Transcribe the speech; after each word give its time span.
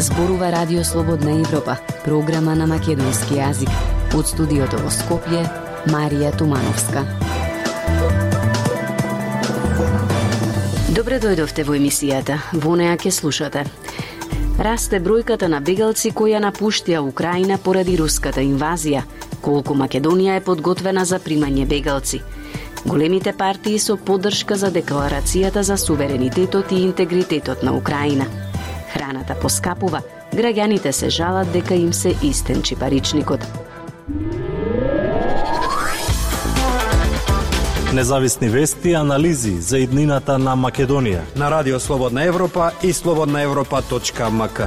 Зборува 0.00 0.52
Радио 0.52 0.84
Слободна 0.84 1.30
Европа, 1.30 1.76
програма 2.04 2.54
на 2.54 2.66
македонски 2.66 3.36
јазик. 3.36 3.68
Од 4.16 4.28
студиото 4.28 4.78
во 4.80 4.88
Скопје, 4.88 5.42
Марија 5.92 6.30
Тумановска. 6.36 7.04
Добре 10.96 11.20
дојдовте 11.20 11.64
во 11.68 11.76
емисијата. 11.76 12.40
Во 12.52 12.74
неа 12.80 12.96
ќе 12.96 13.12
слушате. 13.12 13.66
Расте 14.60 15.00
бројката 15.00 15.48
на 15.48 15.60
бегалци 15.60 16.10
кои 16.12 16.34
ја 16.34 16.42
напуштија 16.44 17.00
Украина 17.00 17.56
поради 17.58 17.96
руската 17.96 18.44
инвазија. 18.44 19.02
Колку 19.40 19.74
Македонија 19.74 20.36
е 20.36 20.44
подготвена 20.44 21.04
за 21.04 21.18
примање 21.18 21.66
бегалци. 21.66 22.20
Големите 22.84 23.32
партии 23.32 23.78
со 23.78 23.96
поддршка 23.96 24.56
за 24.56 24.70
декларацијата 24.70 25.64
за 25.64 25.76
суверенитетот 25.76 26.72
и 26.72 26.84
интегритетот 26.84 27.62
на 27.62 27.76
Украина– 27.76 28.28
Храната 28.90 29.36
поскапува, 29.38 30.02
граѓаните 30.34 30.90
се 30.90 31.10
жалат 31.10 31.52
дека 31.54 31.74
им 31.74 31.92
се 31.92 32.14
истенчи 32.26 32.76
паричникот. 32.76 33.46
Независни 37.94 38.48
вести 38.48 38.88
и 38.88 38.94
анализи 38.94 39.50
за 39.60 39.78
иднината 39.78 40.38
на 40.38 40.52
Македонија 40.54 41.24
на 41.36 41.50
Радио 41.50 41.80
Слободна 41.80 42.22
Европа 42.24 42.70
и 42.82 42.92
слободнаевропа.мк. 42.92 44.60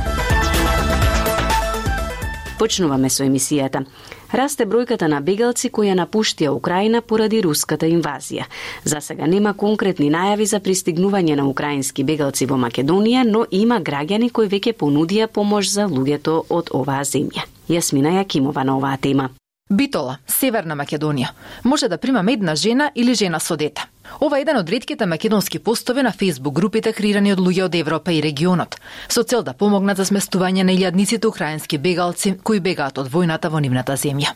Почнуваме 2.60 3.10
со 3.10 3.24
емисијата 3.24 3.86
расте 4.34 4.66
бројката 4.66 5.08
на 5.08 5.22
бегалци 5.22 5.70
кои 5.70 5.88
ја 5.88 5.96
напуштија 6.02 6.52
Украина 6.52 7.02
поради 7.02 7.42
руската 7.42 7.88
инвазија. 7.88 8.44
За 8.84 9.00
сега 9.02 9.28
нема 9.28 9.54
конкретни 9.54 10.10
најави 10.12 10.44
за 10.44 10.60
пристигнување 10.60 11.36
на 11.36 11.48
украински 11.48 12.04
бегалци 12.04 12.46
во 12.46 12.58
Македонија, 12.60 13.24
но 13.24 13.46
има 13.52 13.80
граѓани 13.80 14.32
кои 14.32 14.52
веќе 14.52 14.76
понудија 14.76 15.28
помош 15.28 15.72
за 15.72 15.88
луѓето 15.88 16.44
од 16.50 16.74
оваа 16.74 17.08
земја. 17.08 17.48
Јасмина 17.70 18.20
Јакимова 18.20 18.64
на 18.64 18.78
оваа 18.78 18.98
тема. 18.98 19.30
Битола, 19.74 20.18
Северна 20.28 20.76
Македонија, 20.76 21.32
може 21.64 21.88
да 21.88 21.98
прима 21.98 22.24
една 22.32 22.56
жена 22.56 22.92
или 22.96 23.16
жена 23.16 23.40
со 23.40 23.56
дете. 23.56 23.82
Ова 24.20 24.38
е 24.38 24.42
еден 24.42 24.58
од 24.58 24.70
редките 24.70 25.06
македонски 25.06 25.60
постови 25.60 26.04
на 26.04 26.12
Facebook 26.12 26.54
групите 26.54 26.94
креирани 26.94 27.34
од 27.34 27.40
луѓе 27.40 27.64
од 27.64 27.76
Европа 27.76 28.12
и 28.12 28.22
регионот, 28.22 28.76
со 29.10 29.24
цел 29.24 29.44
да 29.44 29.54
помогнат 29.54 29.98
за 29.98 30.06
сместување 30.06 30.64
на 30.64 30.72
илјадниците 30.72 31.26
украински 31.26 31.78
бегалци 31.78 32.38
кои 32.44 32.60
бегаат 32.60 32.98
од 32.98 33.10
војната 33.10 33.50
во 33.50 33.60
нивната 33.60 33.98
земја. 33.98 34.36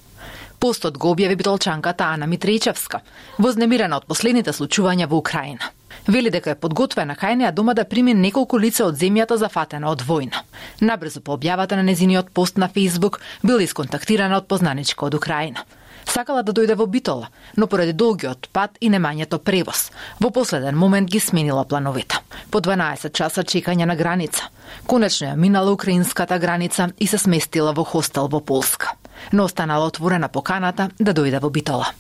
Постот 0.60 0.98
го 0.98 1.14
објави 1.14 1.36
битолчанката 1.36 2.06
Ана 2.06 2.26
Митричевска, 2.26 3.02
вознемирена 3.38 3.98
од 3.98 4.08
последните 4.08 4.54
случувања 4.54 5.08
во 5.08 5.18
Украина. 5.18 5.77
Вели 6.08 6.30
дека 6.32 6.54
е 6.54 6.56
подготвена 6.56 7.18
кај 7.20 7.36
неа 7.36 7.52
дома 7.52 7.74
да 7.76 7.84
прими 7.84 8.14
неколку 8.16 8.58
лица 8.58 8.86
од 8.88 8.96
земјата 8.96 9.36
зафатена 9.36 9.90
од 9.92 10.06
војна. 10.08 10.40
Набрзо 10.80 11.20
по 11.20 11.36
објавата 11.36 11.76
на 11.76 11.84
незиниот 11.84 12.32
пост 12.32 12.58
на 12.58 12.70
Facebook 12.70 13.20
била 13.44 13.64
исконтактирана 13.64 14.38
од 14.38 14.48
познаничка 14.48 15.06
од 15.06 15.20
Украина. 15.20 15.66
Сакала 16.08 16.44
да 16.44 16.54
дојде 16.56 16.78
во 16.80 16.86
Битола, 16.88 17.28
но 17.58 17.68
поради 17.68 17.92
долгиот 17.92 18.48
пат 18.54 18.80
и 18.80 18.90
немањето 18.90 19.42
превоз, 19.44 19.92
во 20.20 20.32
последен 20.32 20.80
момент 20.80 21.12
ги 21.12 21.20
сменила 21.20 21.66
плановите. 21.66 22.24
По 22.52 22.62
12 22.62 23.12
часа 23.12 23.44
чекање 23.44 23.86
на 23.86 23.96
граница. 23.96 24.48
Конечно 24.88 25.28
ја 25.28 25.36
минала 25.36 25.72
украинската 25.72 26.40
граница 26.40 26.90
и 27.00 27.08
се 27.08 27.18
сместила 27.18 27.74
во 27.74 27.84
хостел 27.84 28.28
во 28.28 28.40
Полска. 28.40 28.96
Но 29.32 29.44
останала 29.44 29.88
отворена 29.88 30.30
поканата 30.30 30.90
да 31.00 31.14
дојде 31.14 31.42
во 31.42 31.50
Битола. 31.50 31.92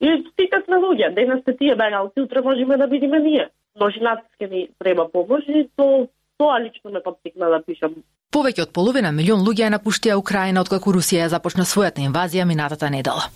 И 0.00 0.08
сите 0.38 0.62
сме 0.64 0.76
луѓе, 0.80 1.14
денес 1.14 1.42
сте 1.42 1.56
тие 1.56 1.74
бегалци, 1.76 2.20
утре 2.20 2.40
можеме 2.40 2.76
да 2.76 2.86
видиме 2.86 3.20
ние. 3.20 3.48
Можинац 3.80 4.24
ќе 4.40 4.48
ни 4.50 4.68
треба 4.78 5.08
помош 5.12 5.44
и 5.48 5.68
то 5.76 6.08
тоа 6.38 6.60
лично 6.60 6.90
ме 6.90 7.02
подстигна 7.04 7.50
да 7.52 7.60
пишам. 7.62 7.94
Повеќе 8.30 8.62
од 8.62 8.72
половина 8.72 9.10
милион 9.12 9.42
луѓе 9.42 9.66
ја 9.66 9.72
напуштија 9.74 10.16
Украина 10.16 10.62
откако 10.62 10.92
Русија 10.94 11.24
ја 11.24 11.32
започна 11.32 11.64
својата 11.66 12.00
инвазија 12.04 12.46
минатата 12.46 12.88
недела. 12.90 13.26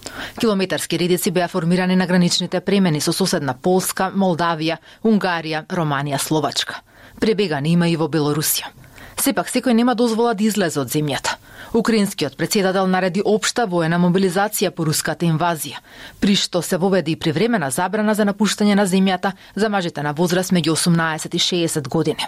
Километарски 0.40 0.98
редици 1.02 1.32
беа 1.34 1.48
формирани 1.48 1.96
на 1.96 2.06
граничните 2.06 2.60
премени 2.60 3.00
со 3.00 3.12
соседна 3.12 3.56
Полска, 3.60 4.12
Молдавија, 4.14 4.78
Унгарија, 5.02 5.66
Романија, 5.66 6.22
Словачка. 6.22 6.80
Пребегани 7.20 7.74
има 7.74 7.88
и 7.88 7.96
во 7.96 8.08
Белорусија. 8.08 8.70
Сепак 9.20 9.48
секој 9.48 9.72
нема 9.72 9.94
дозвола 9.94 10.34
да 10.34 10.44
излезе 10.44 10.80
од 10.80 10.90
земјата. 10.92 11.36
Украинскиот 11.74 12.36
председател 12.36 12.86
нареди 12.86 13.22
општа 13.24 13.66
воена 13.66 13.98
мобилизација 13.98 14.70
по 14.70 14.84
руската 14.86 15.26
инвазија, 15.26 15.80
при 16.20 16.36
што 16.38 16.62
се 16.62 16.76
воведе 16.78 17.10
и 17.12 17.16
привремена 17.16 17.70
забрана 17.70 18.14
за 18.14 18.24
напуштање 18.24 18.74
на 18.78 18.86
земјата 18.86 19.32
за 19.54 19.68
мажите 19.68 20.02
на 20.02 20.12
возраст 20.12 20.52
меѓу 20.52 20.76
18 20.78 21.34
и 21.34 21.38
60 21.38 21.88
години. 21.88 22.26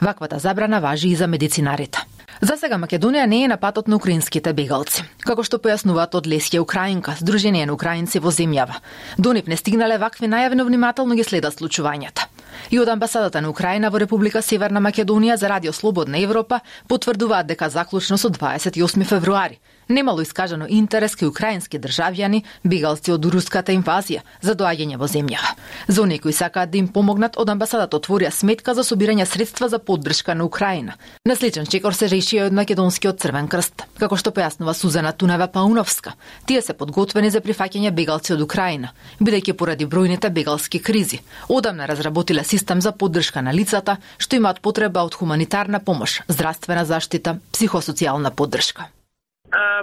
Ваквата 0.00 0.38
забрана 0.38 0.80
важи 0.80 1.08
и 1.08 1.16
за 1.16 1.26
медицинарите. 1.26 2.06
За 2.40 2.56
сега 2.60 2.76
Македонија 2.76 3.24
не 3.26 3.44
е 3.44 3.48
на 3.48 3.56
патот 3.56 3.88
на 3.88 3.96
украинските 3.96 4.52
бегалци, 4.52 5.04
како 5.24 5.44
што 5.44 5.56
појаснуваат 5.56 6.16
од 6.18 6.26
Лесија 6.28 6.60
Украинка, 6.60 7.16
Сдружение 7.16 7.66
на 7.66 7.72
украинци 7.72 8.20
во 8.20 8.30
земјава. 8.30 8.76
До 9.18 9.32
нив 9.32 9.48
не 9.48 9.56
стигнале 9.56 9.96
вакви 9.98 10.28
најави, 10.28 10.54
но 10.54 10.64
внимателно 10.64 11.16
ги 11.16 11.24
следат 11.24 11.56
случувањата. 11.56 12.25
И 12.70 12.78
од 12.80 12.88
амбасадата 12.88 13.40
на 13.40 13.50
Украина 13.50 13.90
во 13.90 13.98
Република 13.98 14.42
Северна 14.42 14.80
Македонија 14.80 15.36
за 15.36 15.48
Радио 15.48 15.72
Слободна 15.72 16.18
Европа 16.18 16.60
потврдуваат 16.88 17.46
дека 17.46 17.70
заклучно 17.70 18.18
со 18.18 18.28
28 18.28 19.04
февруари 19.04 19.60
немало 19.88 20.22
искажано 20.22 20.66
интерес 20.68 21.16
кај 21.16 21.28
украински 21.30 21.78
државјани, 21.78 22.42
бегалци 22.64 23.12
од 23.12 23.24
руската 23.30 23.72
инвазија, 23.72 24.22
за 24.42 24.54
доаѓање 24.54 24.96
во 24.98 25.06
земјава. 25.06 25.54
За 25.88 26.02
оние 26.02 26.18
кои 26.18 26.32
сакаат 26.32 26.70
да 26.70 26.78
им 26.78 26.88
помогнат, 26.88 27.36
од 27.36 27.48
амбасадата 27.48 27.96
отворија 27.96 28.30
сметка 28.30 28.74
за 28.74 28.84
собирање 28.84 29.26
средства 29.26 29.68
за 29.68 29.78
поддршка 29.78 30.34
на 30.34 30.44
Украина. 30.44 30.96
На 31.24 31.36
сличен 31.36 31.66
чекор 31.66 31.94
се 31.94 32.08
решија 32.08 32.46
од 32.46 32.56
македонскиот 32.56 33.20
Црвен 33.20 33.48
крст, 33.48 33.86
како 33.98 34.16
што 34.16 34.30
појаснува 34.30 34.74
Сузана 34.74 35.12
Тунева 35.12 35.46
Пауновска. 35.46 36.14
Тие 36.46 36.62
се 36.62 36.74
подготвени 36.74 37.30
за 37.30 37.40
прифаќање 37.40 37.90
бегалци 37.90 38.34
од 38.34 38.42
Украина, 38.42 38.92
бидејќи 39.20 39.52
поради 39.52 39.86
бројните 39.86 40.30
бегалски 40.30 40.82
кризи, 40.82 41.22
одамна 41.48 41.86
разработиле 41.86 42.44
систем 42.44 42.80
за 42.80 42.92
поддршка 42.92 43.42
на 43.42 43.52
лицата 43.52 43.98
што 44.18 44.36
имаат 44.36 44.60
потреба 44.60 45.04
од 45.06 45.14
хуманитарна 45.14 45.80
помош, 45.80 46.20
здравствена 46.28 46.84
заштита, 46.84 47.38
психосоцијална 47.52 48.30
поддршка. 48.30 48.90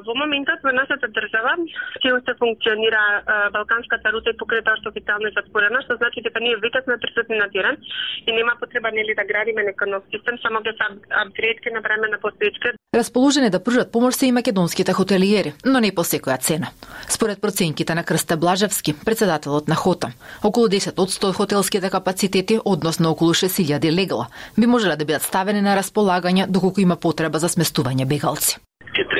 Во 0.05 0.13
моментот 0.15 0.59
во 0.63 0.73
нашата 0.75 1.07
држава 1.07 1.55
ќе 2.03 2.11
уште 2.17 2.35
функционира 2.39 3.23
балканската 3.55 4.11
рута 4.11 4.33
и 4.33 4.37
покрета 4.37 4.75
што 4.81 4.91
официјално 4.91 5.29
е 5.31 5.35
затворена, 5.37 5.81
што 5.85 5.97
значи 5.97 6.23
дека 6.25 6.41
ние 6.43 6.59
веќе 6.59 6.83
сме 6.83 6.97
присутни 6.99 7.39
на 7.39 7.47
терен 7.53 7.77
и 8.25 8.31
нема 8.31 8.57
потреба 8.59 8.91
нели 8.91 9.15
да 9.15 9.23
градиме 9.23 9.63
некој 9.69 9.91
нов 9.95 10.03
систем, 10.11 10.37
само 10.43 10.59
ќе 10.65 10.75
се 10.75 10.89
апгрейд 11.23 11.63
ке 11.63 11.71
направиме 11.71 12.11
на 12.11 12.19
постоечки. 12.19 12.75
Расположени 12.93 13.49
да 13.49 13.63
пружат 13.63 13.91
помош 13.91 14.15
се 14.15 14.27
и 14.27 14.31
македонските 14.31 14.93
хотелиери, 14.93 15.53
но 15.65 15.79
не 15.79 15.91
по 15.95 16.03
секоја 16.03 16.39
цена. 16.39 16.67
Според 17.09 17.41
проценките 17.41 17.95
на 17.95 18.03
Крста 18.03 18.37
Блажевски, 18.37 18.93
председателот 19.05 19.67
на 19.67 19.75
Хота, 19.75 20.11
околу 20.43 20.67
10 20.67 20.99
од 20.99 21.09
100 21.09 21.33
хотелските 21.33 21.89
капацитети, 21.89 22.59
односно 22.65 23.11
околу 23.11 23.33
6000 23.33 23.91
легла, 23.91 24.27
би 24.57 24.67
можеле 24.67 24.95
да 24.95 25.05
бидат 25.05 25.21
ставени 25.21 25.61
на 25.61 25.77
располагање 25.79 26.47
доколку 26.47 26.81
има 26.81 26.95
потреба 26.95 27.39
за 27.39 27.49
сместување 27.49 28.05
бегалци 28.05 28.59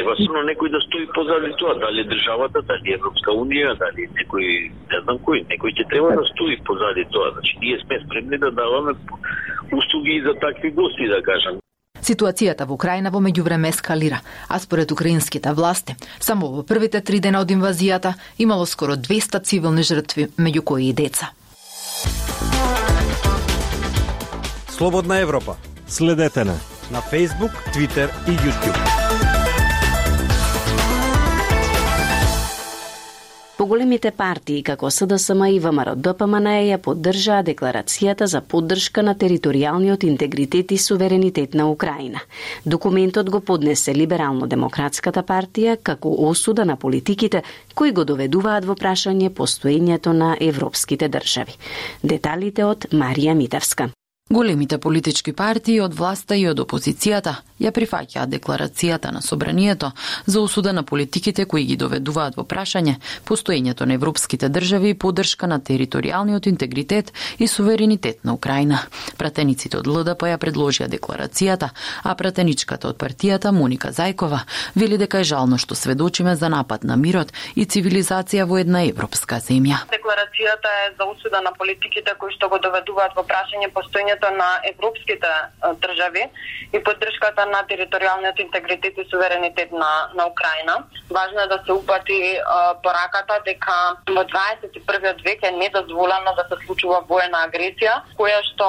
треба 0.04 0.16
само 0.20 0.44
некој 0.44 0.70
да 0.72 0.80
стои 0.82 1.08
позади 1.16 1.52
тоа, 1.58 1.76
дали 1.80 2.04
државата, 2.04 2.62
дали 2.62 2.94
Европска 2.94 3.32
унија, 3.32 3.76
дали 3.80 4.08
некој, 4.20 4.72
не 4.92 5.00
знам 5.04 5.18
кој, 5.24 5.46
некој 5.48 5.72
ќе 5.80 5.88
треба 5.90 6.16
да 6.20 6.24
стои 6.34 6.58
позади 6.68 7.06
тоа. 7.12 7.32
Значи 7.34 7.58
ние 7.62 7.80
сме 7.80 8.00
спремни 8.06 8.38
да 8.38 8.52
даваме 8.52 8.94
услуги 9.72 10.12
и 10.20 10.22
за 10.22 10.34
такви 10.40 10.72
гости, 10.72 11.08
да 11.08 11.22
кажам. 11.24 11.60
Ситуацијата 12.04 12.68
во 12.68 12.76
Украина 12.76 13.12
во 13.12 13.24
меѓувреме 13.24 13.72
ескалира, 13.72 14.20
а 14.50 14.60
според 14.60 14.92
украинските 14.92 15.54
власти, 15.56 15.96
само 16.20 16.52
во 16.52 16.64
првите 16.64 17.00
три 17.00 17.20
дена 17.24 17.40
од 17.40 17.52
инвазијата 17.52 18.20
имало 18.38 18.66
скоро 18.66 19.00
200 19.00 19.40
цивилни 19.44 19.84
жртви, 19.84 20.28
меѓу 20.36 20.62
кои 20.62 20.90
и 20.90 20.94
деца. 20.94 21.32
Слободна 24.68 25.22
Европа. 25.22 25.56
Следете 25.88 26.44
на 26.44 26.60
на 26.92 27.02
Facebook, 27.02 27.54
Twitter 27.74 28.10
и 28.28 28.32
YouTube. 28.32 29.03
Поголемите 33.64 34.10
партии 34.12 34.60
како 34.68 34.90
СДСМ 34.92 35.46
и 35.56 35.60
ВМРО 35.64 35.94
ДПМН 35.96 36.50
ја 36.68 36.80
поддржаа 36.84 37.46
декларацијата 37.48 38.28
за 38.28 38.42
поддршка 38.42 39.06
на 39.08 39.14
територијалниот 39.16 40.04
интегритет 40.04 40.74
и 40.76 40.78
суверенитет 40.78 41.56
на 41.56 41.70
Украина. 41.72 42.20
Документот 42.66 43.30
го 43.30 43.40
поднесе 43.40 43.96
Либерално-демократската 43.96 45.24
партија 45.24 45.78
како 45.80 46.12
осуда 46.28 46.66
на 46.66 46.76
политиките 46.76 47.46
кои 47.74 47.96
го 47.96 48.04
доведуваат 48.04 48.68
во 48.68 48.76
прашање 48.76 49.32
постоењето 49.32 50.12
на 50.12 50.36
европските 50.42 51.08
држави. 51.08 51.56
Деталите 52.04 52.66
од 52.68 52.92
Марија 52.92 53.32
Митевска. 53.32 53.94
Големите 54.34 54.78
политички 54.78 55.34
партии 55.34 55.82
од 55.82 55.94
власта 55.94 56.34
и 56.34 56.48
од 56.50 56.58
опозицијата 56.58 57.36
ја 57.62 57.70
прифаќаат 57.70 58.32
декларацијата 58.32 59.12
на 59.14 59.22
собранието 59.22 59.92
за 60.26 60.42
осуда 60.42 60.74
на 60.74 60.84
политиките 60.84 61.46
кои 61.46 61.66
ги 61.70 61.76
доведуваат 61.78 62.38
во 62.38 62.44
прашање 62.44 62.96
постоењето 63.30 63.86
на 63.86 63.94
европските 63.94 64.50
држави 64.50 64.90
и 64.90 64.98
поддршка 64.98 65.48
на 65.48 65.60
територијалниот 65.60 66.48
интегритет 66.50 67.14
и 67.38 67.48
суверенитет 67.48 68.26
на 68.26 68.34
Украина. 68.34 68.80
Пратениците 69.18 69.78
од 69.78 69.88
ЛДП 69.88 70.34
ја 70.34 70.42
предложија 70.42 70.90
декларацијата, 70.90 71.70
а 72.04 72.16
пратеничката 72.16 72.90
од 72.90 72.98
партијата 72.98 73.54
Моника 73.54 73.94
Зајкова 73.94 74.40
вели 74.74 74.98
дека 74.98 75.22
е 75.22 75.30
жално 75.30 75.62
што 75.62 75.76
сведочиме 75.76 76.36
за 76.36 76.50
напад 76.50 76.84
на 76.84 76.98
мирот 76.98 77.30
и 77.54 77.70
цивилизација 77.70 78.50
во 78.50 78.58
една 78.58 78.82
европска 78.90 79.38
земја. 79.38 79.86
Декларацијата 79.94 80.74
е 80.88 80.92
за 80.98 81.06
осуда 81.06 81.46
на 81.46 81.54
политиките 81.54 82.18
кои 82.18 82.34
што 82.34 82.50
го 82.50 82.58
доведуваат 82.58 83.14
во 83.16 83.22
прашање 83.22 83.70
постоењето 83.70 84.23
на 84.32 84.60
европските 84.64 85.28
држави 85.82 86.26
и 86.74 86.84
поддршката 86.84 87.46
на 87.46 87.64
територијалниот 87.70 88.40
интегритет 88.40 88.98
и 88.98 89.06
суверенитет 89.10 89.72
на, 89.72 90.10
на 90.16 90.28
Украина. 90.28 90.84
Важно 91.10 91.40
е 91.42 91.48
да 91.48 91.60
се 91.66 91.72
упати 91.72 92.38
пораката 92.84 93.40
дека 93.46 93.98
во 94.10 94.24
21. 94.24 95.24
век 95.24 95.40
е 95.44 95.52
недозволено 95.52 96.32
да 96.36 96.44
се 96.50 96.66
случува 96.66 97.02
воена 97.10 97.46
агресија, 97.48 98.02
која 98.18 98.40
што 98.50 98.68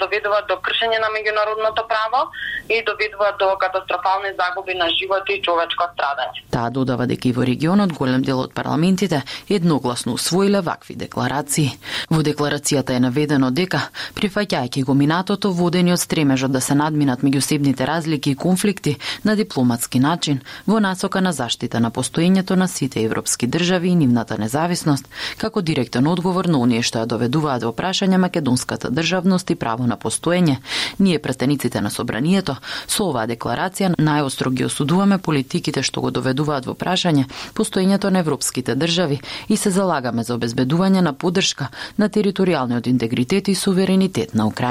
доведува 0.00 0.42
до 0.48 0.58
кршење 0.60 1.00
на 1.00 1.08
меѓународното 1.14 1.86
право 1.88 2.28
и 2.68 2.82
доведува 2.84 3.32
до 3.38 3.56
катастрофални 3.56 4.30
загуби 4.40 4.74
на 4.74 4.88
живот 4.90 5.24
и 5.28 5.42
човечко 5.42 5.84
страдање. 5.94 6.44
Таа 6.50 6.70
додава 6.70 7.06
дека 7.06 7.28
и 7.28 7.32
во 7.32 7.46
регионот 7.46 7.92
голем 7.92 8.22
дел 8.22 8.40
од 8.40 8.54
парламентите 8.54 9.22
едногласно 9.48 10.12
усвоиле 10.12 10.60
вакви 10.60 10.94
декларации. 10.94 11.70
Во 12.10 12.22
декларацијата 12.22 12.96
е 12.96 13.00
наведено 13.00 13.50
дека, 13.50 13.80
прифаќајќи 14.18 14.77
го 14.82 14.94
минатото 14.94 15.52
водени 15.52 15.92
од 15.92 16.00
стремежот 16.00 16.52
да 16.52 16.60
се 16.60 16.74
надминат 16.74 17.22
меѓусебните 17.22 17.86
разлики 17.86 18.30
и 18.30 18.36
конфликти 18.36 18.96
на 19.24 19.36
дипломатски 19.36 20.00
начин 20.00 20.40
во 20.66 20.80
насока 20.80 21.20
на 21.20 21.32
заштита 21.32 21.80
на 21.80 21.90
постоењето 21.90 22.56
на 22.56 22.68
сите 22.68 23.02
европски 23.02 23.46
држави 23.46 23.88
и 23.88 23.94
нивната 23.94 24.38
независност, 24.38 25.08
како 25.38 25.62
директен 25.62 26.06
одговор 26.06 26.46
на 26.46 26.60
оние 26.60 26.82
што 26.82 27.02
ја 27.02 27.06
доведуваат 27.06 27.64
во 27.64 27.72
прашање 27.72 28.18
македонската 28.18 28.90
државност 28.90 29.50
и 29.50 29.54
право 29.54 29.86
на 29.86 29.96
постоење, 29.96 30.56
ние 30.98 31.18
претениците 31.18 31.80
на 31.80 31.90
собранието 31.90 32.56
со 32.86 33.08
оваа 33.10 33.26
декларација 33.26 33.94
најостро 33.98 34.52
ги 34.52 34.64
осудуваме 34.64 35.18
политиките 35.18 35.82
што 35.82 36.00
го 36.00 36.10
доведуваат 36.10 36.66
во 36.66 36.74
прашање 36.74 37.26
постоењето 37.54 38.10
на 38.10 38.24
европските 38.24 38.74
држави 38.74 39.20
и 39.48 39.56
се 39.56 39.70
залагаме 39.70 40.24
за 40.24 40.34
обезбедување 40.38 41.00
на 41.00 41.12
поддршка 41.12 41.68
на 41.98 42.08
територијалниот 42.08 42.88
интегритет 42.88 43.48
и 43.48 43.54
суверенитет 43.54 44.34
на 44.34 44.46
Украина. 44.46 44.67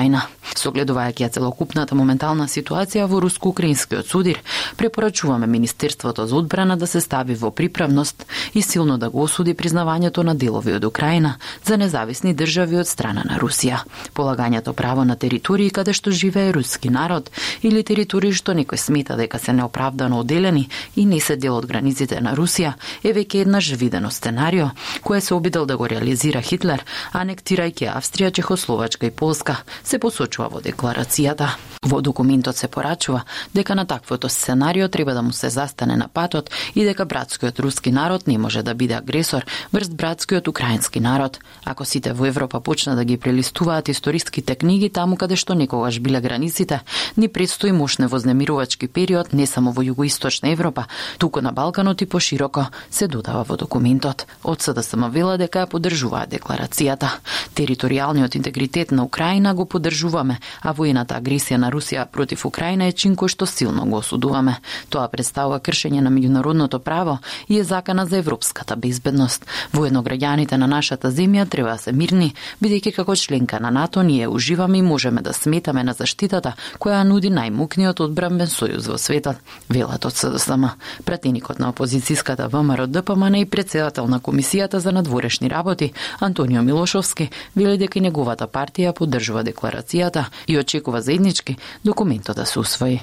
Согледувајќи 0.57 1.25
ја 1.25 1.29
целокупната 1.29 1.95
моментална 1.95 2.47
ситуација 2.47 3.05
во 3.07 3.19
руско-украинскиот 3.21 4.07
судир, 4.07 4.39
препорачуваме 4.77 5.47
Министерството 5.47 6.25
за 6.25 6.35
одбрана 6.35 6.77
да 6.77 6.87
се 6.87 7.01
стави 7.01 7.35
во 7.35 7.51
приправност 7.51 8.25
и 8.53 8.61
силно 8.61 8.97
да 8.97 9.09
го 9.09 9.21
осуди 9.21 9.53
признавањето 9.53 10.23
на 10.23 10.35
делови 10.35 10.73
од 10.73 10.85
Украина 10.85 11.35
за 11.65 11.77
независни 11.77 12.33
држави 12.33 12.77
од 12.77 12.87
страна 12.87 13.23
на 13.25 13.37
Русија. 13.37 13.83
Полагањето 14.13 14.73
право 14.73 15.05
на 15.05 15.15
територии 15.15 15.69
каде 15.69 15.93
што 15.93 16.11
живее 16.11 16.53
руски 16.53 16.89
народ 16.89 17.31
или 17.61 17.83
територии 17.83 18.33
што 18.33 18.53
некој 18.53 18.77
смета 18.77 19.17
дека 19.17 19.39
се 19.39 19.53
неоправдано 19.53 20.19
оделени 20.19 20.69
и 20.95 21.05
не 21.05 21.19
се 21.19 21.35
дел 21.35 21.57
од 21.57 21.65
границите 21.65 22.21
на 22.21 22.35
Русија 22.35 22.73
е 23.03 23.13
веќе 23.13 23.41
еднаш 23.41 23.71
видено 23.73 24.11
сценарио 24.11 24.69
кое 25.03 25.21
се 25.21 25.33
обидел 25.33 25.65
да 25.65 25.77
го 25.77 25.87
реализира 25.87 26.41
Хитлер, 26.41 26.83
анектирајќи 27.13 27.93
Австрија, 27.93 28.31
Чехословачка 28.31 29.05
и 29.05 29.11
Полска, 29.11 29.57
се 29.87 29.99
посочува 30.03 30.49
во 30.51 30.59
декларацијата. 30.59 31.55
Во 31.87 32.01
документот 32.01 32.57
се 32.57 32.67
порачува 32.67 33.21
дека 33.53 33.75
на 33.75 33.85
таквото 33.85 34.29
сценарио 34.29 34.87
треба 34.87 35.13
да 35.13 35.21
му 35.21 35.31
се 35.31 35.49
застане 35.49 35.95
на 35.95 36.07
патот 36.07 36.49
и 36.75 36.83
дека 36.83 37.05
братскиот 37.05 37.59
руски 37.59 37.91
народ 37.91 38.27
не 38.27 38.37
може 38.37 38.63
да 38.63 38.73
биде 38.73 38.93
агресор 38.93 39.45
врз 39.73 39.89
братскиот 39.89 40.47
украински 40.47 40.99
народ. 40.99 41.39
Ако 41.65 41.85
сите 41.85 42.13
во 42.13 42.25
Европа 42.25 42.59
почна 42.59 42.95
да 42.95 43.05
ги 43.05 43.17
прелистуваат 43.17 43.89
историските 43.89 44.55
книги 44.55 44.89
таму 44.89 45.15
каде 45.15 45.35
што 45.35 45.55
некогаш 45.55 45.99
биле 45.99 46.21
границите, 46.21 46.81
ни 47.17 47.27
предстои 47.27 47.71
мошне 47.71 48.07
вознемирувачки 48.07 48.87
период 48.87 49.33
не 49.33 49.47
само 49.47 49.71
во 49.71 49.81
југоисточна 49.81 50.51
Европа, 50.51 50.85
туку 51.17 51.41
на 51.41 51.51
Балканот 51.51 52.01
и 52.01 52.05
пошироко, 52.05 52.67
се 52.91 53.07
додава 53.07 53.43
во 53.43 53.55
документот. 53.55 54.25
Од 54.43 54.61
СДСМ 54.61 55.07
вела 55.11 55.37
дека 55.37 55.63
ја 55.63 55.71
поддржуваат 55.71 56.29
декларацијата. 56.29 57.21
Територијалниот 57.55 58.35
интегритет 58.35 58.91
на 58.91 59.03
Украина 59.03 59.53
го 59.53 59.65
поддржуваме, 59.77 60.39
а 60.65 60.73
војната 60.73 61.19
агресија 61.21 61.57
на 61.61 61.69
Русија 61.71 62.05
против 62.05 62.45
Украина 62.45 62.87
е 62.89 62.95
чин 62.97 63.15
кој 63.15 63.29
што 63.29 63.45
силно 63.45 63.85
го 63.85 64.01
осудуваме. 64.01 64.57
Тоа 64.89 65.07
представува 65.07 65.59
кршење 65.61 66.01
на 66.01 66.09
меѓународното 66.09 66.79
право 66.79 67.19
и 67.47 67.59
е 67.59 67.63
закана 67.63 68.05
за 68.05 68.17
европската 68.17 68.75
безбедност. 68.75 69.45
Воедно 69.73 70.03
граѓаните 70.03 70.57
на 70.57 70.67
нашата 70.67 71.11
земја 71.11 71.47
треба 71.49 71.75
да 71.75 71.77
се 71.77 71.91
мирни, 71.91 72.33
бидејќи 72.63 72.95
како 72.95 73.15
членка 73.15 73.59
на 73.59 73.71
НАТО 73.71 74.03
ние 74.03 74.27
уживаме 74.27 74.77
и 74.77 74.81
можеме 74.81 75.21
да 75.21 75.33
сметаме 75.33 75.83
на 75.83 75.93
заштитата 75.93 76.55
која 76.79 77.03
нуди 77.03 77.29
најмукниот 77.29 78.01
одбранбен 78.01 78.47
сојуз 78.47 78.89
во 78.89 78.97
светот, 78.97 79.37
велат 79.69 80.05
од 80.05 80.15
СДСМ. 80.15 80.65
Пратеникот 81.05 81.59
на 81.59 81.71
опозицијската 81.73 82.49
ВМРО 82.49 82.87
ДПМН 82.87 83.35
и 83.35 83.45
председател 83.45 84.07
на 84.07 84.19
Комисијата 84.19 84.77
за 84.77 84.91
надворешни 84.91 85.49
работи 85.49 85.93
Антонио 86.19 86.63
Милошовски 86.63 87.29
вели 87.55 87.77
дека 87.77 88.01
неговата 88.01 88.47
партија 88.47 88.93
поддржува 88.93 89.43
декларацијата 89.67 90.25
и 90.47 90.57
очекува 90.57 91.01
заеднички 91.01 91.57
документот 91.85 92.35
да 92.35 92.45
се 92.45 92.59
усвои. 92.59 93.01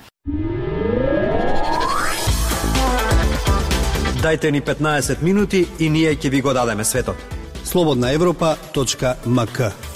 Дайте 4.22 4.50
ни 4.50 4.62
15 4.62 5.22
минути 5.22 5.66
и 5.78 5.90
ние 5.90 6.16
ќе 6.16 6.30
ви 6.30 6.40
го 6.40 6.52
дадеме 6.52 6.84
светот. 6.84 7.16
Слободна 7.64 8.12
Европа.мк 8.12 9.93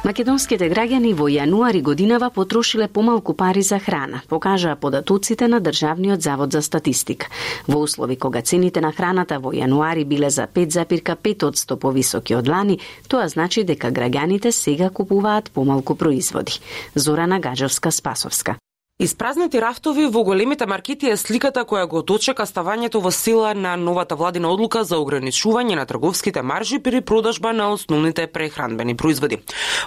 Македонските 0.00 0.64
граѓани 0.72 1.10
во 1.12 1.26
јануари 1.28 1.82
годинава 1.84 2.30
потрошиле 2.32 2.86
помалку 2.88 3.34
пари 3.36 3.60
за 3.60 3.76
храна, 3.78 4.22
покажаа 4.28 4.78
податоците 4.80 5.48
на 5.48 5.60
Државниот 5.60 6.22
завод 6.24 6.52
за 6.52 6.62
статистика. 6.62 7.28
Во 7.68 7.82
услови 7.84 8.16
кога 8.16 8.40
цените 8.40 8.80
на 8.80 8.92
храната 8.96 9.36
во 9.38 9.52
јануари 9.52 10.06
биле 10.08 10.30
за 10.30 10.48
5,5% 10.48 11.76
повисоки 11.76 12.34
од 12.34 12.48
лани, 12.48 12.78
тоа 13.08 13.28
значи 13.28 13.60
дека 13.64 13.92
граѓаните 13.92 14.56
сега 14.56 14.88
купуваат 14.88 15.52
помалку 15.52 15.94
производи. 15.94 16.60
Зорана 16.94 17.38
Гаджовска 17.38 17.92
Спасовска. 17.92 18.56
Испразнати 19.00 19.60
рафтови 19.60 20.04
во 20.06 20.20
големите 20.24 20.66
маркети 20.68 21.08
е 21.08 21.16
сликата 21.16 21.62
која 21.64 21.86
го 21.88 22.02
дочека 22.04 22.44
ставањето 22.44 23.00
во 23.00 23.08
сила 23.10 23.54
на 23.56 23.72
новата 23.80 24.14
владина 24.14 24.50
одлука 24.52 24.82
за 24.84 24.98
ограничување 25.00 25.78
на 25.78 25.86
трговските 25.88 26.42
маржи 26.44 26.78
при 26.78 27.00
продажба 27.00 27.54
на 27.56 27.70
основните 27.72 28.26
прехранбени 28.26 28.94
производи. 28.96 29.38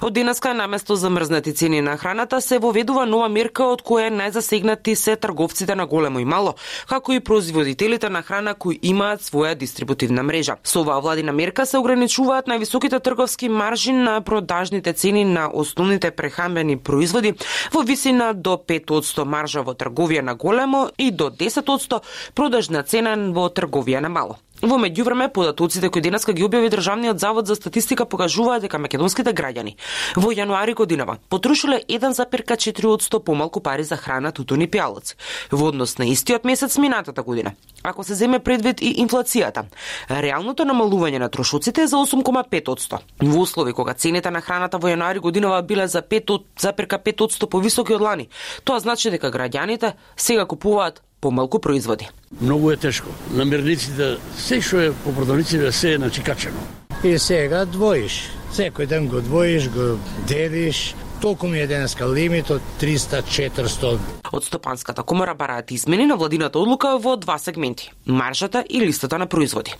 Од 0.01 0.13
денеска 0.13 0.53
наместо 0.53 0.95
замрзнати 0.95 1.53
цени 1.53 1.81
на 1.81 1.93
храната 1.97 2.41
се 2.41 2.57
воведува 2.57 3.05
нова 3.05 3.27
мерка 3.29 3.67
од 3.69 3.83
која 3.85 4.09
најзасегнати 4.09 4.95
се 4.95 5.15
трговците 5.15 5.75
на 5.75 5.85
големо 5.85 6.19
и 6.19 6.25
мало, 6.25 6.55
како 6.89 7.13
и 7.13 7.19
производителите 7.19 8.09
на 8.09 8.23
храна 8.23 8.55
кои 8.57 8.79
имаат 8.81 9.21
своја 9.21 9.53
дистрибутивна 9.53 10.23
мрежа. 10.23 10.57
Со 10.63 10.81
оваа 10.81 10.97
владина 11.01 11.31
мерка 11.31 11.67
се 11.69 11.77
ограничуваат 11.77 12.49
највисоките 12.49 12.97
трговски 12.97 13.49
маржи 13.49 13.93
на 13.93 14.21
продажните 14.21 14.93
цени 14.93 15.23
на 15.23 15.51
основните 15.53 16.09
прехранбени 16.11 16.77
производи 16.77 17.35
во 17.73 17.85
висина 17.85 18.33
до 18.33 18.57
5 18.57 19.02
5% 19.03 19.25
маржа 19.25 19.61
во 19.61 19.73
трговија 19.73 20.21
на 20.21 20.35
големо 20.35 20.89
и 20.97 21.11
до 21.11 21.29
10% 21.29 22.01
продажна 22.33 22.83
цена 22.83 23.15
во 23.33 23.49
трговија 23.49 24.01
на 24.01 24.09
мало. 24.09 24.37
Во 24.63 24.77
меѓувреме, 24.79 25.25
податоците 25.27 25.89
кои 25.91 25.99
денеска 25.99 26.31
ги 26.31 26.45
објави 26.47 26.69
Државниот 26.71 27.19
завод 27.19 27.49
за 27.51 27.57
статистика 27.59 28.05
покажуваат 28.07 28.63
дека 28.63 28.79
македонските 28.79 29.33
граѓани 29.35 29.73
во 30.15 30.31
јануари 30.31 30.71
годинава 30.79 31.17
потрошиле 31.27 31.81
1,4% 31.83 33.19
помалку 33.27 33.59
пари 33.59 33.83
за 33.83 33.97
храна, 33.99 34.31
тутун 34.31 34.63
и 34.63 34.69
пијалоци, 34.71 35.19
во 35.51 35.67
однос 35.67 35.97
на 35.99 36.07
истиот 36.07 36.47
месец 36.47 36.77
минатата 36.77 37.23
година. 37.23 37.51
Ако 37.83 38.07
се 38.07 38.15
земе 38.15 38.39
предвид 38.39 38.79
и 38.79 38.95
инфлацијата, 39.03 39.67
реалното 40.07 40.63
намалување 40.63 41.19
на 41.19 41.27
трошоците 41.27 41.83
е 41.83 41.91
за 41.91 41.99
8,5%. 41.99 42.99
Во 43.19 43.41
услови 43.43 43.73
кога 43.73 43.93
цените 43.93 44.31
на 44.31 44.39
храната 44.39 44.79
во 44.79 44.87
јануари 44.87 45.19
годинава 45.19 45.61
биле 45.61 45.87
за 45.91 46.01
5,5% 46.01 47.49
повисоки 47.51 47.99
од 47.99 48.01
лани, 48.01 48.29
тоа 48.63 48.79
значи 48.79 49.11
дека 49.11 49.27
граѓаните 49.27 49.97
сега 50.15 50.47
купуваат 50.47 51.03
помалку 51.23 51.59
производи. 51.59 52.09
Многу 52.41 52.71
е 52.71 52.77
тешко. 52.77 53.07
Намирниците, 53.31 54.17
се 54.35 54.59
што 54.59 54.81
е 54.83 54.91
по 55.05 55.15
продавниците, 55.15 55.71
се 55.71 55.93
е 55.95 56.01
начикачено. 56.03 56.59
И 57.03 57.15
сега 57.19 57.63
двоиш. 57.65 58.27
Секој 58.51 58.87
ден 58.91 59.07
го 59.07 59.23
двоиш, 59.23 59.69
го 59.71 59.95
делиш, 60.27 60.91
толку 61.23 61.47
ми 61.47 61.63
е 61.63 61.67
денеска 61.67 62.03
лимит 62.03 62.51
од 62.51 62.61
300-400. 62.81 63.95
Од 64.33 64.43
Стопанската 64.43 65.03
комора 65.03 65.35
бараат 65.35 65.71
измени 65.71 66.05
на 66.11 66.19
владината 66.19 66.59
одлука 66.59 66.97
во 66.99 67.15
два 67.15 67.37
сегменти– 67.39 67.91
маржата 68.05 68.65
и 68.69 68.81
листата 68.81 69.17
на 69.17 69.27
производи. 69.27 69.71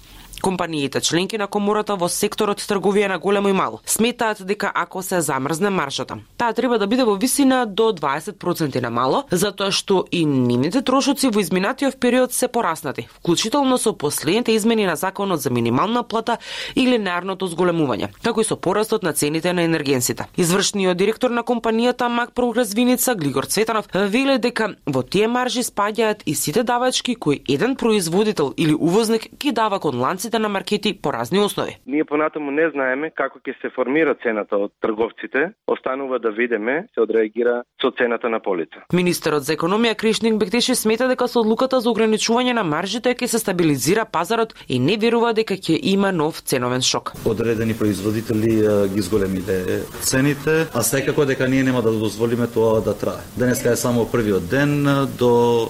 Компаниите 0.44 1.02
членки 1.02 1.38
на 1.38 1.46
комората 1.48 1.96
во 1.96 2.10
секторот 2.12 2.60
трговија 2.68 3.08
на 3.08 3.16
големо 3.18 3.48
и 3.48 3.54
мало 3.56 3.78
сметаат 3.88 4.42
дека 4.44 4.72
ако 4.76 5.00
се 5.02 5.22
замрзне 5.22 5.70
маржата, 5.70 6.18
таа 6.38 6.52
треба 6.54 6.76
да 6.80 6.88
биде 6.88 7.06
во 7.08 7.14
висина 7.16 7.66
до 7.66 7.94
20% 7.96 8.82
на 8.84 8.90
мало, 8.92 9.24
затоа 9.32 9.72
што 9.72 10.04
и 10.12 10.26
нивните 10.26 10.82
трошоци 10.82 11.30
во 11.32 11.40
изминатиот 11.40 11.96
период 11.96 12.34
се 12.34 12.48
пораснати, 12.48 13.08
вклучително 13.14 13.78
со 13.78 13.94
последните 13.94 14.52
измени 14.52 14.86
на 14.86 14.96
законот 14.96 15.40
за 15.42 15.50
минимална 15.50 16.04
плата 16.04 16.38
и 16.76 16.84
линеарното 16.92 17.48
зголемување, 17.48 18.12
како 18.22 18.42
и 18.42 18.44
со 18.44 18.60
порастот 18.60 19.04
на 19.04 19.14
цените 19.14 19.54
на 19.54 19.64
енергенсите. 19.64 20.28
Извршниот 20.36 20.98
директор 20.98 21.32
на 21.32 21.44
компанијата 21.44 22.10
Мак 22.10 22.34
Прогрес 22.34 22.74
Виница 22.74 23.16
Глигор 23.16 23.46
Цветанов 23.46 23.88
веле 23.94 24.38
дека 24.40 24.76
во 24.86 25.04
тие 25.04 25.32
маржи 25.32 25.64
спаѓаат 25.64 26.24
и 26.26 26.36
сите 26.36 26.64
давачки 26.64 27.16
кои 27.16 27.40
еден 27.48 27.78
производител 27.78 28.54
или 28.58 28.76
увозник 28.76 29.30
ги 29.40 29.52
дава 29.52 29.80
кон 29.80 30.02
ланците 30.02 30.33
на 30.40 30.50
маркети 30.50 31.02
по 31.02 31.14
разни 31.14 31.40
основи. 31.40 31.78
Ние 31.88 32.06
понатаму 32.06 32.52
не 32.52 32.70
знаеме 32.70 33.12
како 33.16 33.40
ќе 33.40 33.56
се 33.62 33.70
формира 33.76 34.16
цената 34.24 34.58
од 34.58 34.72
трговците, 34.82 35.54
останува 35.68 36.20
да 36.20 36.32
видиме 36.32 36.88
се 36.94 37.02
одреагира 37.02 37.64
со 37.82 37.92
цената 37.92 38.30
на 38.30 38.40
полица. 38.40 38.84
Министерот 38.94 39.44
за 39.44 39.56
економија 39.56 39.96
Кришник 39.96 40.38
Бектеши 40.38 40.76
смета 40.76 41.08
дека 41.08 41.28
со 41.28 41.42
одлуката 41.42 41.80
за 41.80 41.90
ограничување 41.90 42.54
на 42.54 42.64
маржите 42.64 43.16
ќе 43.16 43.28
се 43.28 43.40
стабилизира 43.40 44.06
пазарот 44.06 44.54
и 44.68 44.80
не 44.80 44.98
верува 44.98 45.34
дека 45.34 45.58
ќе 45.58 45.80
има 45.82 46.12
нов 46.12 46.42
ценовен 46.42 46.82
шок. 46.82 47.14
Одредени 47.26 47.74
производители 47.78 48.64
ги 48.94 49.02
зголемиле 49.02 49.82
цените, 50.02 50.68
а 50.74 50.82
секако 50.84 51.26
дека 51.26 51.48
ние 51.50 51.64
нема 51.64 51.82
да 51.82 51.92
дозволиме 51.92 52.48
тоа 52.48 52.82
да 52.82 52.98
трае. 52.98 53.24
Денеска 53.38 53.72
е 53.72 53.76
само 53.76 54.06
првиот 54.12 54.50
ден 54.50 54.86
до 55.18 55.68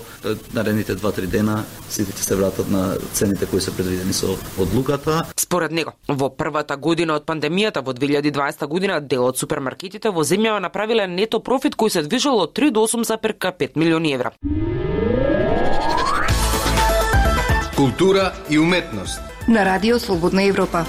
наредните 0.53 0.96
2-3 0.96 1.27
дена 1.27 1.63
сите 1.89 2.12
ќе 2.12 2.24
се 2.24 2.36
вратат 2.36 2.70
на 2.72 2.96
цените 3.13 3.46
кои 3.46 3.62
се 3.62 3.75
предвидени 3.75 4.13
со 4.13 4.38
одлуката. 4.57 5.25
Според 5.36 5.72
него, 5.72 5.93
во 6.07 6.29
првата 6.29 6.77
година 6.77 7.15
од 7.15 7.25
пандемијата 7.25 7.81
во 7.81 7.93
2020 7.93 8.67
година 8.67 9.00
дел 9.01 9.25
од 9.25 9.38
супермаркетите 9.38 10.10
во 10.10 10.24
земјава 10.24 10.60
направиле 10.60 11.07
нето 11.07 11.39
профит 11.39 11.75
кој 11.75 11.89
се 11.89 12.03
движел 12.03 12.39
од 12.39 12.53
3 12.53 12.72
до 12.72 12.86
8,5 12.88 13.75
милиони 13.75 14.13
евра. 14.13 14.31
Култура 17.75 18.33
и 18.50 18.60
уметност. 18.60 19.19
На 19.48 19.65
Радио 19.65 20.00
Слободна 20.00 20.43
Европа. 20.43 20.86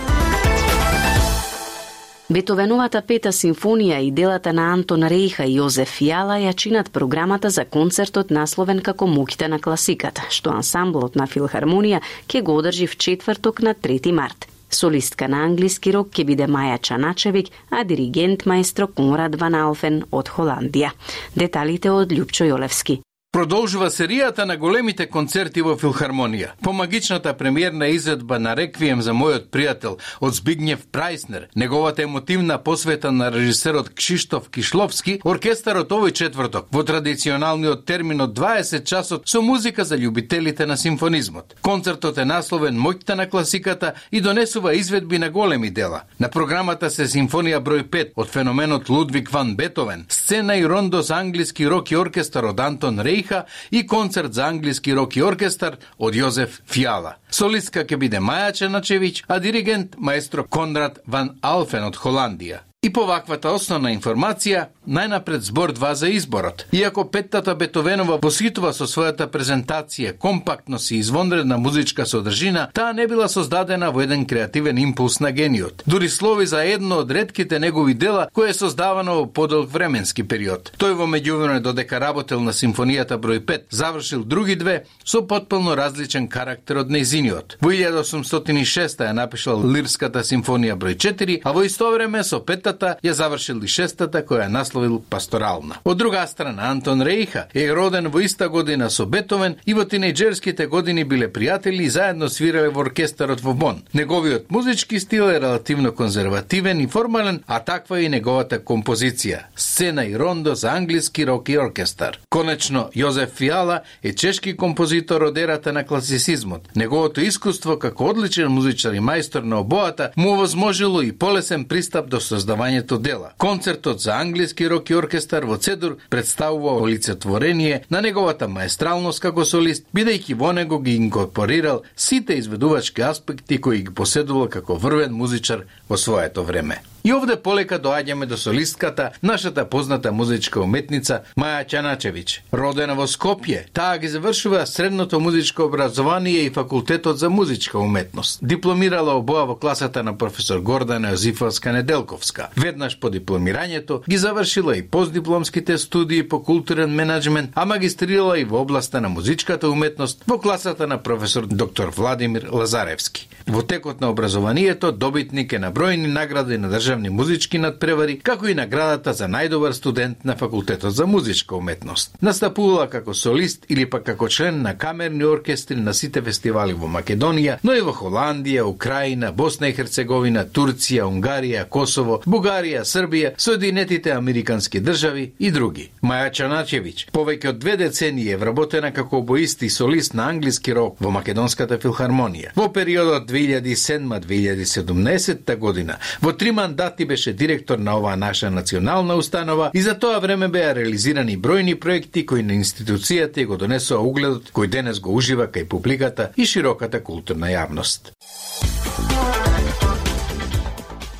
Бетовеновата 2.32 3.02
пета 3.04 3.28
симфонија 3.36 3.98
и 4.00 4.10
делата 4.10 4.52
на 4.56 4.70
Антон 4.72 5.02
Рейха 5.12 5.44
и 5.44 5.58
Јозеф 5.58 5.98
Јала 6.00 6.38
ја 6.40 6.54
чинат 6.56 6.88
програмата 6.92 7.50
за 7.50 7.66
концертот 7.68 8.30
насловен 8.30 8.80
како 8.80 9.06
Муките 9.06 9.48
на 9.48 9.58
класиката, 9.60 10.24
што 10.30 10.54
ансамблот 10.56 11.20
на 11.20 11.28
Филхармонија 11.28 12.00
ќе 12.24 12.42
го 12.42 12.56
одржи 12.56 12.88
в 12.88 12.96
четврток 12.96 13.60
на 13.60 13.74
3 13.74 14.12
март. 14.12 14.48
Солистка 14.70 15.28
на 15.28 15.44
англиски 15.44 15.92
рок 15.92 16.16
ќе 16.16 16.24
биде 16.24 16.48
Маја 16.48 16.80
Чаначевик, 16.80 17.52
а 17.70 17.84
диригент 17.84 18.46
маестро 18.46 18.88
Конрад 18.88 19.36
Ван 19.36 19.54
Алфен 19.54 20.04
од 20.10 20.32
Холандија. 20.32 20.96
Деталите 21.36 21.92
од 21.92 22.08
Лјупчо 22.08 22.48
Јолевски. 22.48 23.03
Продолжува 23.34 23.88
серијата 23.90 24.44
на 24.46 24.54
големите 24.56 25.08
концерти 25.10 25.62
во 25.66 25.72
Филхармонија. 25.74 26.52
По 26.62 26.72
магичната 26.72 27.32
премиерна 27.34 27.88
изvedба 27.90 28.36
на 28.38 28.52
Реквием 28.54 29.00
за 29.02 29.10
мојот 29.10 29.48
пријател 29.50 29.96
од 30.20 30.36
Збигњев 30.36 30.84
Прајснер, 30.94 31.48
неговата 31.56 32.02
емотивна 32.02 32.60
посвета 32.62 33.10
на 33.12 33.32
режисерот 33.34 33.88
Кшиштоф 33.90 34.46
Кишловски, 34.54 35.16
оркестарот 35.24 35.90
овој 35.90 36.14
четврток 36.14 36.68
во 36.70 36.84
традиционалниот 36.86 37.82
термин 37.84 38.22
од 38.22 38.36
20 38.38 38.86
часот 38.86 39.26
со 39.26 39.42
музика 39.42 39.84
за 39.84 39.98
љубителите 39.98 40.66
на 40.66 40.76
симфонизмот. 40.76 41.56
Концертот 41.60 42.18
е 42.18 42.24
насловен 42.24 42.78
Моќта 42.78 43.18
на 43.18 43.26
класиката 43.26 43.94
и 44.12 44.20
донесува 44.20 44.76
изведби 44.78 45.18
на 45.18 45.30
големи 45.30 45.70
дела. 45.70 46.04
На 46.20 46.30
програмата 46.30 46.86
се 46.90 47.10
симфонија 47.10 47.58
број 47.58 47.82
5 47.82 48.14
од 48.14 48.30
феноменот 48.30 48.88
Лудвиг 48.88 49.34
ван 49.34 49.56
Бетовен, 49.56 50.06
сцена 50.08 50.56
и 50.56 50.64
рондо 50.66 51.02
за 51.02 51.18
англиски 51.18 51.66
рок 51.66 51.90
и 51.90 51.96
оркестар 51.96 52.44
од 52.44 52.60
Антон 52.60 53.00
Рейх 53.00 53.23
Рейха 53.24 53.44
и 53.70 53.86
концерт 53.86 54.34
за 54.34 54.44
англиски 54.44 54.94
рок 54.94 55.16
и 55.16 55.22
оркестар 55.22 55.78
од 55.98 56.14
Јозеф 56.14 56.60
Фиала. 56.68 57.16
Солистка 57.30 57.84
ќе 57.84 57.96
биде 57.96 58.20
Маја 58.20 58.52
Ченачевиќ, 58.52 59.24
а 59.28 59.38
диригент 59.38 59.96
маестро 59.98 60.44
Конрад 60.44 61.00
Ван 61.06 61.38
Алфен 61.42 61.84
од 61.84 61.96
Холандија. 61.96 62.60
И 62.84 62.90
по 62.92 63.06
ваквата 63.08 63.48
основна 63.56 63.88
информација, 63.94 64.66
најнапред 64.84 65.40
збор 65.46 65.70
два 65.72 65.94
за 65.96 66.10
изборот. 66.12 66.66
Иако 66.72 67.06
петтата 67.08 67.54
Бетовенова 67.56 68.18
посхитува 68.20 68.74
со 68.76 68.84
својата 68.84 69.24
презентација 69.32 70.10
компактност 70.20 70.90
и 70.92 70.98
извонредна 71.00 71.56
музичка 71.56 72.04
содржина, 72.04 72.66
таа 72.76 72.92
не 72.92 73.06
била 73.08 73.28
создадена 73.28 73.88
во 73.90 74.02
еден 74.04 74.26
креативен 74.26 74.76
импулс 74.78 75.16
на 75.20 75.30
гениот. 75.32 75.82
Дури 75.86 76.08
слови 76.08 76.44
за 76.46 76.60
едно 76.60 76.98
од 77.00 77.10
редките 77.10 77.58
негови 77.58 77.94
дела 77.94 78.28
кое 78.34 78.50
е 78.50 78.58
создавано 78.58 79.14
во 79.14 79.24
подолг 79.32 79.72
временски 79.72 80.22
период. 80.28 80.74
Тој 80.76 80.92
во 80.92 81.08
меѓувреме 81.08 81.64
додека 81.64 81.96
работел 82.00 82.44
на 82.44 82.52
симфонијата 82.52 83.16
број 83.16 83.40
5, 83.40 83.64
завршил 83.70 84.24
други 84.24 84.56
две 84.60 84.84
со 85.04 85.22
потполно 85.22 85.72
различен 85.74 86.28
карактер 86.28 86.84
од 86.84 86.92
нејзиниот. 86.92 87.56
Во 87.64 87.72
1806 87.72 89.00
ја 89.08 89.16
напишал 89.16 89.64
Лирската 89.64 90.20
симфонија 90.20 90.76
број 90.76 91.00
4, 91.00 91.40
а 91.44 91.52
во 91.52 91.64
исто 91.64 91.88
време 91.96 92.20
со 92.22 92.44
петата 92.44 92.73
петата 92.74 92.96
ја 93.02 93.12
завршил 93.12 93.62
и 93.62 93.68
шестата 93.68 94.22
која 94.22 94.48
насловил 94.48 95.00
пасторална. 95.10 95.76
Од 95.84 95.98
друга 95.98 96.26
страна, 96.26 96.70
Антон 96.70 97.02
Рейха 97.02 97.46
е 97.54 97.68
роден 97.74 98.08
во 98.08 98.20
иста 98.20 98.48
година 98.48 98.90
со 98.90 99.06
Бетовен 99.06 99.56
и 99.66 99.74
во 99.74 99.84
тинејџерските 99.84 100.66
години 100.66 101.04
биле 101.04 101.28
пријатели 101.28 101.84
и 101.84 101.90
заедно 101.90 102.28
свирале 102.28 102.68
во 102.68 102.84
оркестарот 102.84 103.40
во 103.40 103.54
Бон. 103.54 103.82
Неговиот 103.92 104.50
музички 104.50 105.00
стил 105.00 105.30
е 105.30 105.40
релативно 105.40 105.92
конзервативен 105.92 106.80
и 106.80 106.86
формален, 106.86 107.42
а 107.46 107.60
таква 107.60 108.00
и 108.00 108.08
неговата 108.08 108.58
композиција. 108.58 109.44
Сцена 109.56 110.06
и 110.06 110.16
рондо 110.18 110.54
за 110.54 110.70
англиски 110.70 111.26
рок 111.26 111.48
и 111.48 111.58
оркестар. 111.58 112.18
Конечно, 112.30 112.90
Јозеф 112.94 113.30
Фиала 113.34 113.82
е 114.02 114.12
чешки 114.12 114.56
композитор 114.56 115.22
од 115.22 115.38
ерата 115.38 115.72
на 115.72 115.84
класицизмот. 115.84 116.68
Неговото 116.74 117.20
искуство 117.20 117.78
како 117.78 118.10
одличен 118.10 118.50
музичар 118.50 118.94
и 118.94 119.00
мајстор 119.00 119.44
на 119.44 119.60
обоата 119.60 120.10
му 120.16 120.34
овозможило 120.34 121.02
и 121.02 121.12
полесен 121.12 121.64
пристап 121.64 122.08
до 122.08 122.20
создавање 122.20 122.63
создавањето 122.64 122.98
дела. 122.98 123.32
Концертот 123.38 124.00
за 124.00 124.12
англиски 124.12 124.68
рок 124.68 124.90
и 124.90 124.94
оркестар 124.94 125.44
во 125.44 125.56
Цедур 125.56 125.96
представува 126.10 126.82
олицетворение 126.82 127.84
на 127.90 128.00
неговата 128.00 128.48
маестралност 128.48 129.20
како 129.20 129.44
солист, 129.44 129.84
бидејќи 129.94 130.34
во 130.34 130.52
него 130.52 130.78
ги 130.78 130.96
инкорпорирал 130.96 131.82
сите 131.96 132.34
изведувачки 132.34 133.02
аспекти 133.02 133.60
кои 133.60 133.82
ги 133.82 133.94
поседувал 133.94 134.48
како 134.48 134.76
врвен 134.76 135.12
музичар 135.12 135.64
во 135.88 135.96
своето 135.96 136.44
време. 136.44 136.80
И 137.04 137.12
овде 137.12 137.34
полека 137.36 137.76
доаѓаме 137.76 138.24
до 138.24 138.36
солистката, 138.40 139.10
нашата 139.22 139.66
позната 139.68 140.08
музичка 140.12 140.60
уметница 140.64 141.18
Маја 141.36 141.66
Чаначевиќ. 141.68 142.38
Родена 142.56 142.94
во 142.96 143.04
Скопје, 143.04 143.66
таа 143.76 143.98
ги 144.00 144.08
завршува 144.08 144.62
средното 144.64 145.20
музичко 145.20 145.66
образование 145.68 146.46
и 146.46 146.50
факултетот 146.50 147.18
за 147.18 147.28
музичка 147.28 147.78
уметност. 147.78 148.40
Дипломирала 148.40 149.18
обоа 149.20 149.44
во 149.44 149.56
класата 149.56 150.02
на 150.02 150.14
професор 150.16 150.62
Гордана 150.64 151.12
Јозифовска 151.12 151.74
Неделковска. 151.76 152.48
Веднаш 152.56 152.96
по 153.00 153.10
дипломирањето 153.12 154.00
ги 154.08 154.16
завршила 154.16 154.76
и 154.76 154.82
постдипломските 154.82 155.78
студии 155.78 156.28
по 156.28 156.40
културен 156.40 156.94
менеджмент, 156.94 157.50
а 157.54 157.66
магистрирала 157.66 158.38
и 158.38 158.44
во 158.44 158.64
областа 158.64 159.00
на 159.00 159.08
музичката 159.08 159.68
уметност 159.68 160.24
во 160.26 160.38
класата 160.38 160.86
на 160.86 161.02
професор 161.02 161.46
доктор 161.46 161.92
Владимир 161.96 162.48
Лазаревски. 162.52 163.28
Во 163.46 163.62
текот 163.62 164.00
на 164.00 164.08
образованието 164.08 164.92
добитник 164.92 165.52
е 165.52 165.58
на 165.58 165.72
бројни 165.72 166.06
награди 166.06 166.56
на 166.58 166.72
држава 166.72 166.93
државни 166.94 167.10
музички 167.10 167.58
надпревари, 167.58 168.20
како 168.22 168.46
и 168.46 168.54
наградата 168.54 169.12
за 169.12 169.26
најдобар 169.26 169.72
студент 169.74 170.24
на 170.24 170.36
факултетот 170.36 170.94
за 170.94 171.06
музичка 171.06 171.56
уметност. 171.56 172.16
Настапувала 172.22 172.90
како 172.90 173.14
солист 173.14 173.66
или 173.68 173.90
пак 173.90 174.04
како 174.04 174.28
член 174.28 174.62
на 174.62 174.78
камерни 174.78 175.24
оркестри 175.24 175.76
на 175.76 175.94
сите 175.94 176.22
фестивали 176.22 176.72
во 176.72 176.86
Македонија, 176.86 177.58
но 177.64 177.74
и 177.74 177.80
во 177.80 177.92
Холандија, 177.92 178.62
Украина, 178.62 179.32
Босна 179.32 179.68
и 179.68 179.72
Херцеговина, 179.72 180.46
Турција, 180.46 181.02
Унгарија, 181.10 181.64
Косово, 181.68 182.22
Бугарија, 182.26 182.84
Србија, 182.84 183.32
Соединетите 183.38 184.12
Американски 184.12 184.80
држави 184.80 185.32
и 185.38 185.50
други. 185.50 185.90
Маја 186.02 186.30
Чаначевиќ, 186.30 187.10
повеќе 187.10 187.48
од 187.48 187.58
две 187.58 187.76
децении 187.76 188.30
е 188.30 188.36
вработена 188.36 188.92
како 188.92 189.18
обоист 189.18 189.62
и 189.62 189.70
солист 189.70 190.14
на 190.14 190.28
англиски 190.28 190.74
рок 190.74 190.96
во 191.00 191.10
Македонската 191.10 191.78
филхармонија. 191.78 192.50
Во 192.54 192.72
периодот 192.72 193.30
2007-2017 193.30 195.56
година, 195.56 195.98
во 196.20 196.32
три 196.32 196.52
мандати 196.52 196.83
мандати 196.84 197.04
беше 197.04 197.32
директор 197.32 197.78
на 197.78 197.98
оваа 197.98 198.16
наша 198.16 198.50
национална 198.50 199.14
установа 199.14 199.70
и 199.74 199.82
за 199.82 199.98
тоа 199.98 200.18
време 200.20 200.48
беа 200.48 200.74
реализирани 200.74 201.38
бројни 201.38 201.78
проекти 201.78 202.26
кои 202.26 202.42
на 202.42 202.52
институцијата 202.52 203.46
го 203.46 203.56
донесоа 203.56 204.04
угледот 204.04 204.52
кој 204.52 204.68
денес 204.68 205.00
го 205.00 205.14
ужива 205.16 205.46
кај 205.46 205.64
публиката 205.64 206.30
и 206.36 206.44
широката 206.44 207.00
културна 207.00 207.48
јавност. 207.48 208.12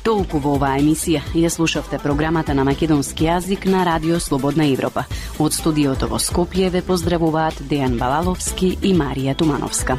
Толку 0.03 0.37
во 0.37 0.53
оваа 0.59 0.77
емисија 0.77 1.23
ја 1.33 1.49
слушавте 1.49 1.97
програмата 1.97 2.53
на 2.53 2.63
македонски 2.63 3.25
јазик 3.25 3.65
на 3.65 3.85
Радио 3.85 4.19
Слободна 4.19 4.69
Европа. 4.69 5.05
Од 5.39 5.53
студиото 5.53 6.07
во 6.07 6.21
Скопје 6.21 6.69
ве 6.69 6.85
поздравуваат 6.85 7.65
Дејан 7.65 7.97
Балаловски 7.97 8.77
и 8.81 8.93
Марија 8.93 9.33
Тумановска. 9.33 9.97